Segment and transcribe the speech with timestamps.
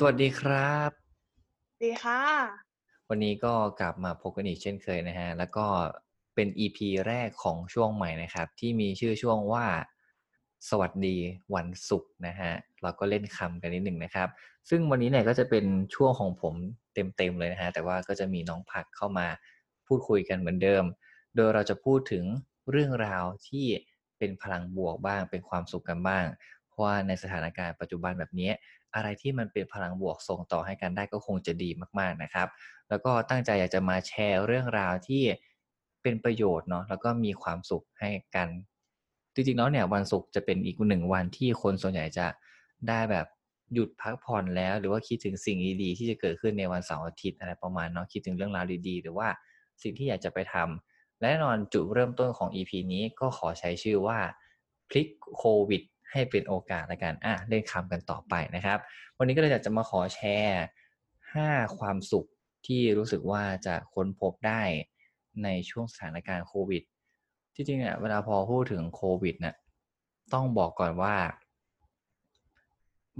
[0.00, 0.90] สวัสดีครับ
[1.84, 2.22] ดีค่ะ
[3.08, 5.66] วันนี้ก็กลับมาพบกันอีกเช่นเคยนะฮะ แล้วก็
[6.34, 9.66] เป็น EP แรกของช่วงใหม่นะครับ ที่มีชื่อช่วงว่า
[10.68, 11.16] สวัสดี
[11.54, 12.52] วันศุกร์นะฮะ
[12.82, 14.28] เราก็เล่นคำกันนิดหนึ่งนะครับ
[14.70, 15.64] ซึ่งวันนี้เนี่ยก็จะเป็น
[15.94, 16.54] ช่วงของผม
[16.94, 19.26] เต็มๆเลยนะฮะ แต่ว่าก็จะมีน้องผักเข้ามา
[19.86, 20.84] พูดคุยกันเหมือนเดิม
[21.36, 22.24] โดยเราจะพูดถึง
[22.70, 23.66] เรื่องราวที่
[24.18, 26.26] เป็นพลังบวกบ้าง เป็นความสุขกันบ้าง
[26.68, 28.50] เพราะว่าในสถานการณ์ปัจจุบันแบบนี้
[28.94, 32.48] อะไรที่มันเป็นพลังบวกส่งต่อให้กันได้ก็คงจะดีมากๆนะครับ
[32.88, 35.22] แล้วก็ตั้งใจอยากจะมาแชร์เรื่องราวที่
[36.02, 38.48] เป็นประโยชน์เนาะแล้วก็มีความสุขให้กัน
[39.34, 42.26] จริงๆแล้วเนี่ยวันศุกร์จะเป็นอีกหนึ่งวันที่คนส่วนใหญ่จะ
[42.88, 43.26] ได้แบบ
[43.74, 49.28] หยุดพักผ่อนแล้ว หรือว่าคิดถึงสิ่งดีๆที่จะเกิดขึ้นในวันเสาร์อาทิตย์อะไรประมาณเนาะคิดถึงเรื่องราวดีๆ หรือว่า
[49.82, 54.18] สิ่งที่อยากจะไปทำและแน่นอนจุดเริ่มต้นของ EP นี้ก็ขอใช้ชื่อว่า
[54.88, 55.82] พลิกโควิด
[56.16, 58.78] ให้เป็นโอกาสละกันอะเล่นคำกันต่อไปนะครับ
[59.18, 60.64] วันนี้ก็เลยอยากจะมาขอแชร์
[61.34, 62.26] 5 ความสุข
[62.66, 64.62] ที่รู้สึกว่าจะค้นพบได้
[65.44, 66.82] ในช่วงสถานการณ์โควิด
[67.54, 69.56] ที่จริงเนี่ยเวลาพอพูดถึงโควิดเนี่ย
[70.32, 71.16] ต้องบอกก่อนว่า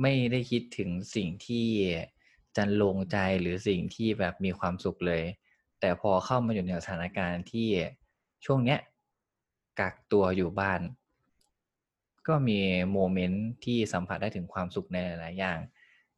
[0.02, 1.66] ไม่ได้คิดถึงสิ่งที่
[2.56, 5.22] จันลงใจหรือสิ่งที่แบบมีความสุขเลย
[5.80, 7.68] แต่พอเข้ามาอยู่ในสถานการณ์ที่
[8.44, 8.80] ช่วงเนี้ย
[9.80, 10.80] กักตัวอยู่บ้าน
[12.28, 12.58] ก็มี
[12.92, 15.58] โมเมนต์ที่สัมผัสได้ถึงความสุขในหลายๆอย่าง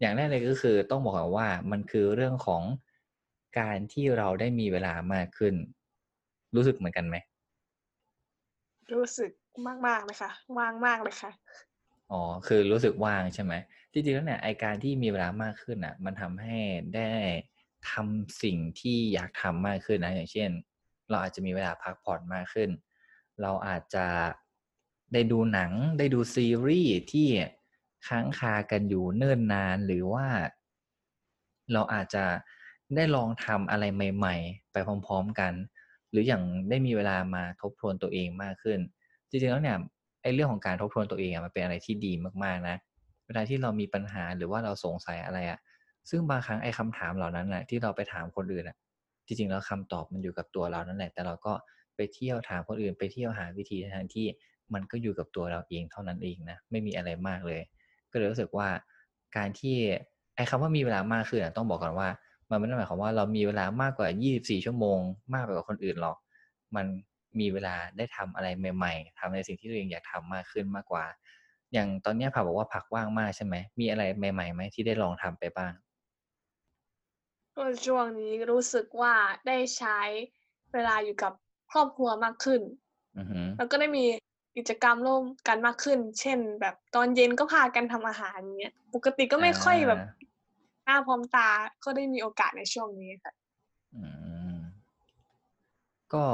[0.00, 2.62] อย่างแรกเลยก็คือต้องบอกก่อนว่ามันคือเรื่องของ
[3.58, 5.54] การที่เราได้มีเวลามากขึ้น
[6.54, 7.16] รู้สึกเหมือนกันไหม
[8.92, 9.32] รู้สึก
[9.86, 11.30] มากๆเลยค่ะ ว่างมากเลยค่ะ
[12.12, 13.54] อ๋อ คือรู้สึกว่างใช่ไหม
[13.92, 16.58] จริงๆแล้วเนี่ยไอการที่มีเวลามากขึ้นอะ มันทำให้
[16.94, 17.10] ได้
[17.90, 20.50] ทำสิ่งที่อยากทำมากขึ้นนะ อย่างเช่น
[21.10, 22.70] เราอาจจะมีเวลาพักผ่อนมากขึ้น
[23.42, 24.06] เราอาจจะ
[25.12, 27.28] ได้ดูหนังได้ดูซีรีส์ที่
[28.08, 30.26] ค้างคากันอยู่เนิ่นนานหรือว่า
[31.72, 32.24] เราอาจจะ
[32.96, 35.52] ได้ลองทำอะไรใหม่ ๆ ไปพร้อม ๆกัน
[36.10, 38.78] หรืออย่างได้มีเวลามาทบทวนตัวเองมากขึ้น
[39.28, 39.76] จริงๆแล้วเนี่ย
[40.22, 42.12] ไอ้เรื่องของการทบทวนตัวเองอะมันเป็นอะไรที่ดี
[42.44, 42.76] มากๆนะ
[43.26, 45.58] เวลาที่เรามีปัญหาหรือว่าเราสงสัยอะไรอะ
[46.10, 48.76] ซึ่งบางครั้งไอ้คำถามเหล่านั้นน่ะที่เราไปถามคนอื่นอะ
[49.26, 51.52] จริงๆแล้วคำตอบมันอยู่กับตัวเรานั่นแหละ แต่เราก็
[51.96, 54.26] ไปเที่ยวถามคนอื่น ไปเที่ยวหาวิธีทั้งที่
[54.74, 57.60] มันก็อยู่กับตัวเราเองเท่านั้นเองนะไม่มีอะไรมากเลย
[58.10, 58.68] ก็เลยรู้สึกว่า
[59.36, 59.76] การที่
[60.34, 62.08] ไอ้คำว่ามีเวลามากขึ้นอะต้องบอกก่อนว่า
[62.50, 64.98] มันไม่ได้หมายความว่าเรามีเวลามากกว่า 24 ชั่วโมง
[65.34, 66.16] มากไปกว่าคนอื่นหรอก
[66.76, 66.86] มัน
[67.40, 71.04] มีเวลาได้ทำอะไรใหม่ ๆทำในสิ่งที่ตัวเองอยากทำมากขึ้นมากกว่า
[71.72, 75.72] อย่างตอนเนี้ยผักบอกว่าผักว่างมากใช่ไหม มีอะไรใหม่ๆไหมที่ได้ลองทำไปบ้าง?
[77.56, 79.14] ก็ช่วงนี้รู้สึกว่า
[79.46, 79.98] ได้ใช้
[80.72, 81.32] เวลาอยู่กับ
[81.70, 82.62] ครอบครัวมากขึ้น
[83.16, 84.04] อือฮึแล้วก็ได้มี
[84.58, 90.06] กิจกรรมร่วมกันมากขึ้น เช่น แบบตอนเย็นก็พากันทำอาหารอย่างเงี้ยปกติก็อไม่ค่อยแบบา
[90.84, 91.48] หน้าพร้อมตา
[91.84, 93.32] ก็ได้มีโอกาสในช่วงนี้ค่ะ
[93.94, 94.04] อื
[94.54, 94.58] ม
[96.14, 96.24] ก็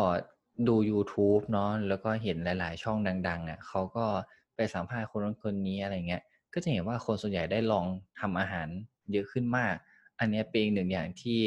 [0.69, 2.99] ดูยูทูบเนาะแล้วก็เห็นหลาย ๆ ช่อง
[3.29, 4.07] ดัง ๆอะเขาก็
[4.57, 6.23] ไปสัมภาษณ์คนนู้นคนนี้อะไรอย่างเงี้ย
[6.55, 7.87] ก็จะเห็นว่าคนส่วนใหญ่ได้ลอง
[8.21, 8.69] ทำอาหาร
[9.13, 9.75] เยอะขึ้นมาก
[10.19, 11.41] อันเนี้ยเป็นอีกหนึ่งอย่างที่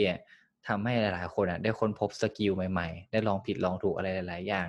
[0.67, 4.67] ทำให้หลาย ๆ คนอะได้ค้นพบสกิลใหม่ ๆ ได้ลองผิดลองถูกอะไรหลาย ๆ อย่าง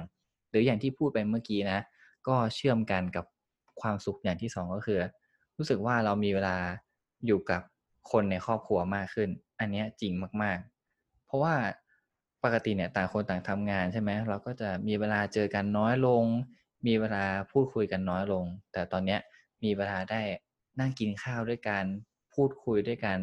[0.50, 1.78] หรืออย่างที่พูดไปเมื่อกี้นะ
[2.28, 3.24] ก็เชื่อมกันกับ
[3.80, 4.98] ความสุขอย่างที่2ก็คือ
[5.56, 6.56] รู้สึกว่าเรามีเวลา
[7.26, 7.62] อยู่กับ
[8.10, 9.28] คนในครอบครัวมากขึ้น
[9.60, 10.12] อันนี้จริง
[10.42, 10.58] มาก
[10.92, 11.54] ๆ เพราะว่า
[12.44, 16.24] ปกติเนี่ยต่างคนต่างทำงานใช่ไหมเราก็จะมีเวลาเจอกันน้อยลง
[16.86, 19.20] มีเวลาพูดคุยกันน้อยลง แต่ตอนเนี้ย
[19.64, 20.20] มีเวลาได้
[20.80, 21.84] นั่งกินข้าวด้วยกัน
[22.34, 23.18] พูดคุยด้วยกัน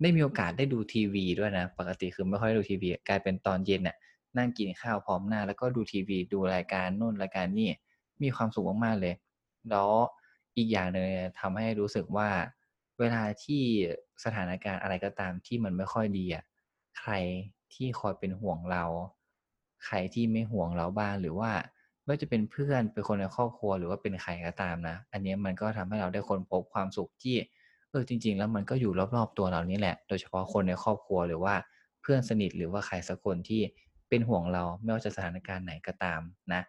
[0.00, 3.96] ได้มีโอกาสได้ดูทีวีด้วยนะ ปกติคือไม่ค่อยดูทีวี กลายเป็นตอนเย็นน่ะ
[4.38, 7.70] นั่งกินข้าวพร้อมหน้า แล้วก็ดูทีวีดูรายการนู่นรายการนี่
[8.22, 9.14] มีความสุขมากๆเลย
[9.70, 9.90] แล้ว
[10.56, 11.06] อีกอย่างหนึ่ง
[11.40, 12.28] ทำให้รู้สึกว่า
[12.98, 13.62] เวลาที่
[14.24, 16.44] สถานการณ์อะไรก็ตามที่มันไม่ค่อยดีอะ
[16.98, 17.12] ใคร
[17.74, 18.84] ที่คอยเป็นห่วงเรา
[19.84, 21.50] ใครที่ไม่ห่วงเราบ้างหรือว่า
[22.04, 27.36] ไม่ว่าจะเป็นเพื่อนเป็นคนในครอบครัวหรือว่าเป็นใครก็ตามนะ อันนี้มันก็ทำให้เราได้ค้นพบความสุขที่
[27.90, 31.54] เออจริง ๆ แล้วมันก็อยู่รอบๆตัวเรานี่แหละ โดยเฉพาะคนในครอบครัวหรือว่า
[32.00, 33.62] เพื่อนสนิทหรือว่าใครสักคนที่
[34.08, 36.20] เป็นห่วงเราไม่ว่าจะสถานการณ์ไหนก็ตาม
[36.52, 36.62] นะ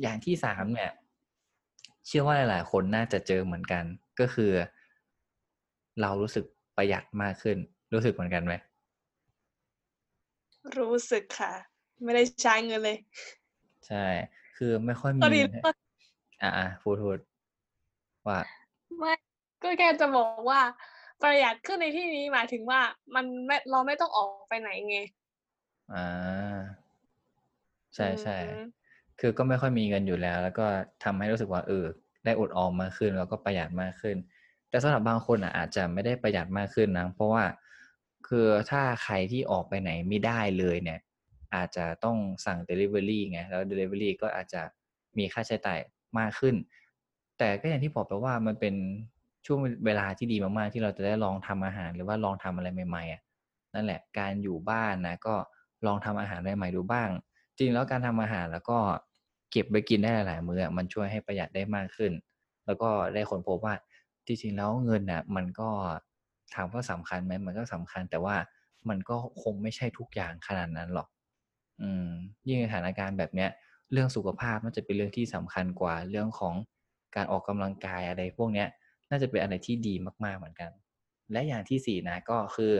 [0.00, 0.90] อย่างที่3เนี่ย
[2.06, 3.84] เชื่อว่าหลาย ๆ คนน่าจะเจอเหมือนกัน
[4.20, 4.52] ก็คือ
[6.00, 6.44] เรารู้สึก
[6.76, 7.58] ประหยัดมากขึ้น
[7.92, 8.54] รู้สึกเหมือนกันไหม?
[10.78, 11.52] รู้สึกค่ะ
[12.02, 12.96] ไม่ได้ใช้เงินเลย
[13.86, 13.96] ใช่
[14.54, 15.72] คือไม่ค่อยพอมีดีให้ว่า
[16.42, 18.38] อาๆพูดๆว่า?
[18.98, 19.12] ไม่
[19.62, 20.60] ก็แค่จะบอกว่า
[21.20, 22.80] ประหยัดขึ้นในที่นี้หมายถึงว่า
[23.14, 24.96] มันไม่เราไม่ต้องออกไปไหนไง
[25.88, 26.00] อา
[27.94, 28.79] ใอืช่มๆ
[29.20, 30.66] คือก็ไม่ค่อยมีเงินอยู่แล้ว แล้วก็
[31.04, 31.84] ทำให้รู้สึกว่าเออ
[32.24, 34.16] ได้อดออมมากขึ้น แล้วก็ประหยัดมากขึ้น
[34.68, 37.44] แต่สำหรับบางคนอะอาจจะไม่ได้ประหยัดมากขึ้นนะเพราะว่า
[38.28, 41.00] คือถ้าใครที่ออกไปไหนไม่ได้เลยเนี่ย
[41.54, 44.62] อาจจะต้องสั่ง Delivery ไงแล้ว Delivery ก็อาจจะ
[45.18, 45.78] มีค่าใช้จ่าย
[46.18, 46.54] มากขึ้น
[47.38, 48.74] แต่ก็อย่างที่บอกไปว่ามันเป็น
[49.46, 53.22] ช่วงเวลาที่ดีมากๆ ที่เราจะได้ลองทำอาหารหรือว่าลองทำอะไรใหม่ๆอะ
[53.74, 55.34] นั่นแหละการอยู่บ้านนะก็
[55.86, 57.08] ลองทำอาหารใหม่ๆดูบ้าง
[57.58, 58.78] จริงแล้วการทำอาหารแล้วก็
[59.50, 62.12] เก็บไปกินได้หลายมื้อมันช่วยให้ประหยัดได้มากขึ้น
[62.66, 63.74] แล้วก็ได้คนพบว่า
[64.26, 65.68] จริงๆแล้วเงินน่ะมันก็
[66.54, 68.36] ถามว่าสำคัญไหมมันก็สำคัญ แต่ว่า
[68.88, 71.08] มันก็คงไม่ใช่ทุกอย่างขนาดนั้นหรอก
[71.82, 72.08] อืม
[72.48, 73.50] ยิ่งสถานการณ์แบบเนี้ย
[73.92, 76.54] เรื่องสุขภาพน่าจะเป็นเรื่องที่สำคัญกว่าเรื่องของ
[77.16, 78.68] การออกกำลังกายอะไรพวกเนี้ย
[79.10, 79.94] น่าจะเป็นอะไรที่ดี
[80.24, 80.70] มากๆเหมือนกัน
[81.32, 82.74] และอย่างที่สี่นะก็คือ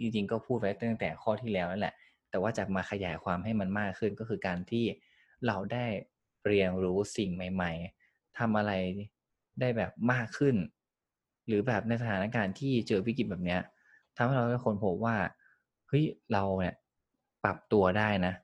[0.00, 1.94] จริงๆก็พูดไว้ตั้งแต่ข้อที่แล้วนั่นแหละ
[2.30, 4.84] แต่ว่าจะมาขยายความให้มันมากขึ้นก็คือการที่
[5.46, 5.86] เราได้
[6.46, 7.72] เรียนรู้สิ่งใหม่
[8.04, 8.72] ๆทำอะไร
[9.60, 10.56] ได้แบบมากขึ้น
[11.46, 13.60] หรือแบบในสถานการณ์ที่เจอวิกฤตแบบเนี้ย
[14.16, 15.16] ทำให้เราได้คนพบว่า
[15.88, 16.74] เฮ้ยเราเนี่ย
[17.44, 18.34] ปรับตัวได้นะ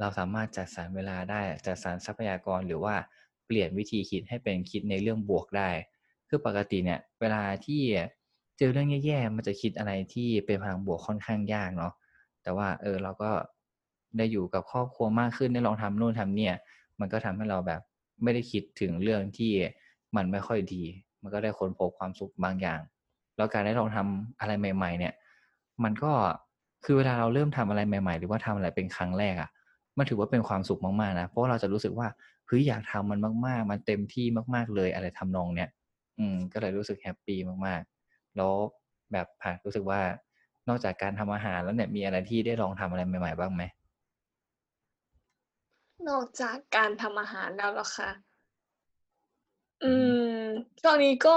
[0.00, 2.94] เราสามารถจัดสรรเวลาได้จัดสรรทรัพยากรหรือว่า
[3.46, 5.70] เปลี่ยนวิธีคิดให้เป็นคิดในเรื่องบวกได้
[6.28, 7.82] คือปกติเนี่ยเวลาที่
[8.58, 11.92] เจอเรื่องแย่ๆมันจะคิดอะไรที่เป็นพลังบวกค่อนข้างยากเนาะ
[12.42, 13.30] แต่ว่าเออเราก็
[14.18, 16.54] ได้อยู่กับครอบครัวมากขึ้นได้ลองทำนู่นทำเนี่ย
[17.00, 17.80] มันก็ทำให้เราแบบ
[18.22, 19.52] ไม่ได้คิดถึงเรื่องที่
[20.16, 20.82] มันไม่ค่อยดี
[21.22, 22.80] มันก็ได้ค้นพบความสุขบางอย่าง
[23.36, 25.14] แล้วการได้ลองทำอะไรใหม่ ๆ เนี่ย
[25.84, 26.12] มันก็
[26.84, 29.50] คือเวลาเราเริ่มทำอะไรใหม่ ๆ หรือว่าทำอะไรเป็นครั้งแรกอะ่ะ
[29.98, 32.08] มันถือว่าเป็นความสุขมากๆนะเพราะเราจะรู้สึกว่า
[32.46, 35.68] เฮ้ยอยากทำมันมาก ๆ มันเต็มที่มาก ๆเลยอะไรทำนองเนี้ย
[36.18, 38.52] อืม ก็เลยรู้สึกแฮปปี้มากๆ แล้ว
[39.12, 40.00] แบบผักรู้สึกว่า
[40.68, 43.62] นอกจากการทำอาหารแล้วเนี่ยมีอะไรที่ได้ลองทำอะไรใหม่ ๆ บ้างไหม
[46.08, 48.10] นอกจากการทำอาหารแล้วเหรอคะ
[49.84, 50.42] อือือฮึม
[50.80, 51.36] ช่วงนี้ก็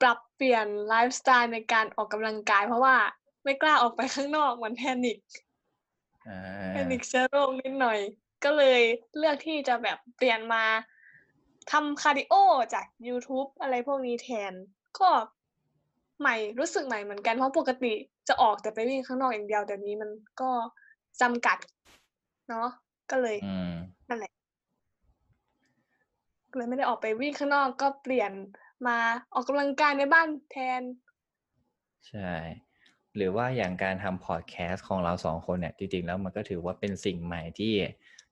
[0.00, 2.96] ปรับเปลี่ยนไลฟ์สไตล์ในการออกกำลังกาย เพราะว่า
[3.44, 5.18] ไม่กล้าออกไปข้างนอกมัน panic
[6.26, 6.34] อา
[6.72, 7.98] panic เชื้อโรคนิดหน่อย
[8.44, 8.80] ก็เลย
[9.16, 10.64] เลือกที่จะแบบเปลี่ยนมา
[11.70, 12.34] ทำคาร์ดิโอ
[12.74, 14.52] จากยูทูบอะไรพวกนี้แทน
[14.98, 15.10] ก็
[16.20, 17.92] ใหม่รู้สึกใหม่เหมือนกันเพราะปกติ
[18.28, 20.10] จะออกแต่ไปวิ่งข้างนอกอย่างเดียวเดี๋ยวนี้มัน
[20.40, 20.50] ก็
[21.20, 21.58] จำกัด
[22.48, 22.68] เนาะ
[23.10, 23.70] ก็เลยอืม
[24.08, 24.32] นั่นแหละ
[26.50, 28.32] ก็เลยไม่ได้ออกไปวิ่งข้างนอกก็เปลี่ยน
[28.86, 28.98] มา
[29.32, 30.82] ออกกำลังกายในบ้านแทน
[32.08, 32.32] ใช่
[33.16, 37.72] หรือว่าอย่างการทำพอดแคสต์ของเรา2คนเนี่ย จริงๆแล้วมันก็ถือว่าเป็นสิ่งใหม่ที่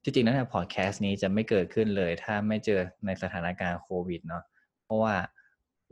[0.02, 4.42] จริงๆแล้วเนี่ยพอดแคสต์นี้จะไม่เกิดขึ้นเลย ถ้าไม่เจอในสถานการณ์โควิดเนาะ
[4.84, 5.14] เพราะว่า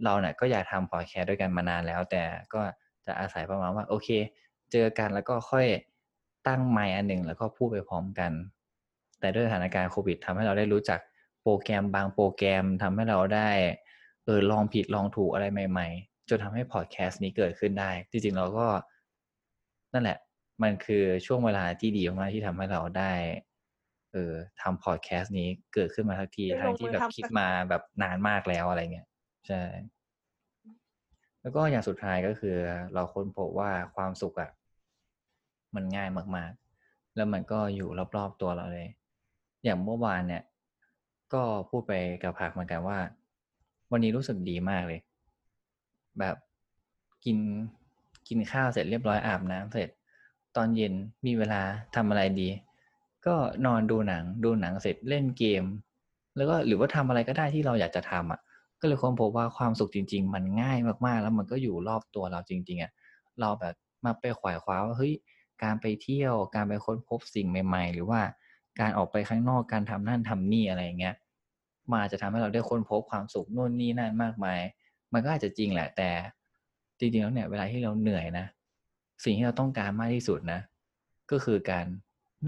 [0.05, 2.25] เราเนี่ยก็อยากทำพอดแคสต์ด้วยกันมานานแล้ว แต่
[2.55, 2.61] ก็
[3.07, 4.09] จะอาศัยประมาณว่า โอเค
[4.73, 5.67] เจอกันแล้วก็ค่อย
[6.49, 8.33] ตั้งไมค์อันหนึ่งแล้วก็พูดไปพร้อมกัน
[9.27, 11.01] แต่ด้วยสถานการณ์โควิดทำให้เราได้รู้จัก
[11.43, 13.49] โปรแกรมบางโปรแกรมทำให้เราได้
[14.25, 18.67] เออลองผิดลองถูกอะไรใหม่ ๆ จนทำให้พอดแคสต์นี้เกิดขึ้นได้ จริงๆเราก็
[19.93, 20.19] นั่นแหละ
[20.63, 23.13] มันคือช่วงเวลาที่ดีมากๆที่ทำให้เราได้
[24.13, 29.09] เอ่อทำพอดแคสต์นี้เกิดขึ้นมาสักทีได้ทั้ลงงที่มือแบบทำคิดสักมาแบบนานมากแล้วอะไรเงี้ย
[29.49, 29.63] ใช่
[31.43, 32.57] แล้วก็อย่างสุดท้ายก็คือ
[32.95, 34.51] เราค้นพบว่าความสุขอะ
[35.75, 38.89] มันง่ายมากๆ แล้วมันก็อยู่รอบๆตัวเราเลย
[39.65, 40.43] อย่างเมื่อวานเนี่ย
[41.33, 41.93] ก็พูดไป
[42.23, 42.99] กับผักเหมือนกันว่า
[43.93, 45.01] วันนี้รู้สึกดีมากเลย
[46.19, 46.37] แบบ
[47.25, 47.39] กิน
[48.29, 49.89] กินข้าวเสร็จเรียบร้อยอาบน้ำเสร็จ
[50.57, 50.93] ตอนเย็น
[51.27, 51.61] มีเวลา
[51.97, 52.49] ทำอะไรดี
[53.27, 53.35] ก็
[53.67, 55.65] นอนดูหนังดูหนังเสร็จเล่นเกม
[56.37, 58.41] แล้วก็หรือว่าทำอะไรก็ได้ที่เราอยากจะทำอะ
[58.81, 62.93] ก็เลยค้นพบว่าความสุขจริง ๆ มันง่ายมากๆ แล้วมันก็อยู่รอบตัวเราจริง ๆอะ
[63.41, 65.15] เราแบบมาไปขว่คว้าว่าเฮ้ย
[65.63, 68.21] การไปเที่ยวการไปค้นพบสิ่งใหม่ ๆ หรือว่า
[68.81, 71.15] การออกไปข้างนอกการทำนั่นทำนี่อะไรเงี้ย
[71.91, 74.61] มันอาจจะทำให้เราได้ค้นพบความสุขนู่นนี่นั่นมากมาย
[75.13, 76.11] มันก็อาจจะจริงแหละ แต่
[76.99, 78.47] จริงๆแล้วเนี่ยเวลาที่เราเหนื่อยนะ
[79.25, 80.61] สิ่งที่เราต้องการมากที่สุดนะ
[81.31, 81.87] ก็คือการ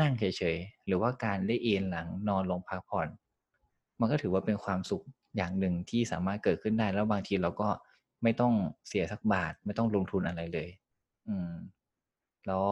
[0.01, 3.09] นั่งเฉยๆหรือว่าการได้เอนหลังนอนลงพักผ่อน
[4.01, 5.05] มันก็ถือว่าเป็นความสุข
[5.37, 7.69] อย่างหนึ่งที่สามารถเกิดขึ้นได้ แล้วบางทีเราก็
[8.23, 8.55] ไม่ต้อง
[8.89, 10.69] เสียสักบาท ไม่ต้องลงทุนอะไรเลย
[11.29, 11.53] อืม
[12.47, 12.65] แล้ว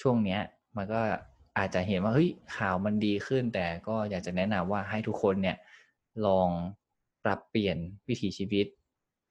[0.00, 0.40] ช่วงเนี้ย
[0.76, 1.00] มันก็
[1.58, 5.56] อาจจะเห็นว่าเฮ้ยข่าวมันดีขึ้น แต่ก็อยากจะแนะนำว่าให้ทุกคนเนี่ย
[6.26, 6.48] ลอง
[7.24, 7.76] ปรับเปลี่ยน
[8.08, 8.66] วิถีชีวิต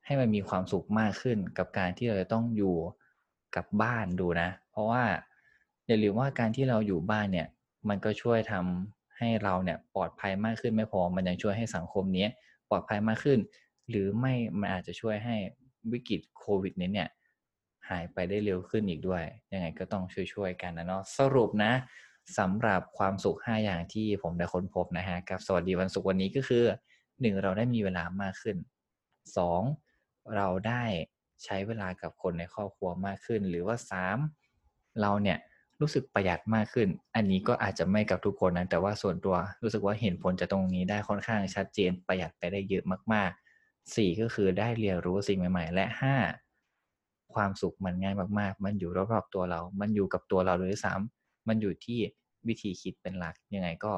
[0.05, 2.75] ให้มันมีความสุขมากขึ้นกับการที่เราจะต้องอยู่
[3.55, 5.03] กับบ้านดูนะ เพราะว่า
[5.87, 7.47] อย่าลืมว่าการที่เราอยู่บ้านเนี่ย
[7.89, 12.27] มันก็ช่วยทำให้เราเนี่ยปลอดภัยมากขึ้นไม่พอ มันยังช่วยให้สังคมนี้
[12.69, 13.39] ปลอดภัยมากขึ้น
[13.89, 15.35] หรือไม่มันอาจจะช่วยให้
[15.91, 17.09] วิกฤตโควิดนี้เนี่ย
[17.89, 19.23] หายไปได้เร็วขึ้นอีกด้วย
[19.53, 21.71] ยังไงก็ต้องช่วยๆกันนะเนาะสรุปนะ
[22.37, 26.65] สำหรับความสุข 5 อย่างที่ผมได้ค้นพบนะครับกับสวัสดีวันศุกร์วันนี้ก็คือ
[27.21, 28.57] 1 เราได้มีเวลามากขึ้น
[29.37, 29.61] 2
[30.35, 30.83] เราได้
[31.43, 34.17] ใช้เวลากับคนในครอบครัวมากขึ้น หรือว่าสาม
[35.01, 35.37] เราเนี่ย
[35.81, 42.83] รู้สึกประหยัดมากขึ้น อันนี้ก็อาจจะไม่กับทุกคนนะแต่ว่าส่วนตัวรู้สึกว่าเห็นผลจากตรงนี้ได้ค่อนข้างชัดเจนประหยัดไปได้เยอะ
[43.13, 46.15] มากๆสี่ก็คือได้เรียนรู้สิ่งใหม่ ๆ และห้า
[47.33, 51.99] ความสุขมันง่ายมากๆ มันอยู่รอบๆตัวเรา มันอยู่กับตัวเราเลยซ้ำมันอยู่ที่
[52.47, 53.93] วิธีคิดเป็นหลัก ยังไงก็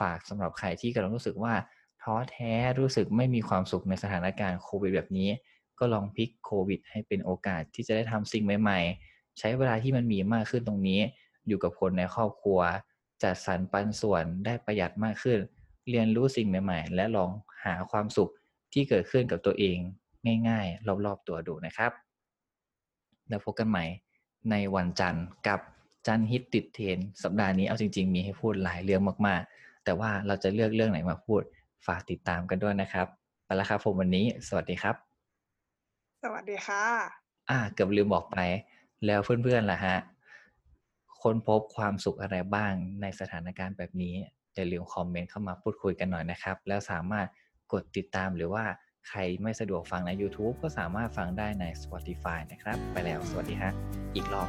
[0.00, 1.54] ฝากสำหรับใครที่กำลังรู้สึกว่า
[2.02, 5.30] ท้อแท้รู้สึกไม่มีความสุขในสถานการณ์โควิดแบบนี้
[5.78, 11.00] ก็ลองพลิกโควิด ให้เป็นโอกาสที่จะได้ทำสิ่งใหม่ๆ ใช้เวลาที่มันมีมากขึ้นตรงนี้
[11.46, 12.60] อยู่กับคนในครอบครัว
[13.22, 15.38] จัดสรรปันส่วนได้ประหยัดมากขึ้น
[15.90, 17.30] เรียนรู้สิ่งใหม่ ๆ และลอง
[17.64, 18.30] หาความสุข
[18.72, 19.78] ที่เกิดขึ้นกับตัวเอง
[20.48, 21.92] ง่ายๆ รอบๆตัวดูนะครับ
[23.28, 23.84] แล้วพบกันใหม่
[24.50, 25.60] ในวันจันทร์กับ
[26.06, 31.42] จันฮิตติดเทรนด์สัปดาห์นี้เอาจริง ๆ มีให้พูดหลายเรื่องมากๆ แต่ว่าเราจะเลือกเรื่องไหนมาพูด
[31.86, 33.06] ฝากติดตามกันด้วยนะครับ
[33.44, 34.96] ไปแล้วครับผมวันนี้ สวัสดีครับ
[36.22, 36.84] สวัสดีค่ะ
[37.50, 38.38] อ่า เกือบลืมบอกไป
[39.06, 39.96] แล้วเพื่อนๆล่ะฮะ
[41.22, 44.14] ค้นพบความสุขอะไรบ้างในสถานการณ์แบบนี้
[44.54, 47.26] อย่าลืมคอมเมนต์เข้ามาพูดคุยกันหน่อยนะครับ แล้วสามารถ
[47.72, 48.64] กดติดตามหรือว่า
[49.08, 53.72] ใครไม่สะดวกฟังใน YouTube ก็สามารถฟังได้ใน Spotify นะครับ ไปแล้วสวัสดีฮะ
[54.14, 54.48] อีกรอบ